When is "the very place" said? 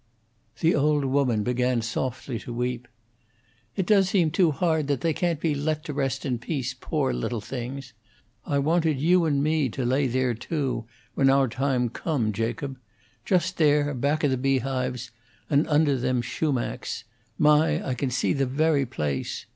18.33-19.45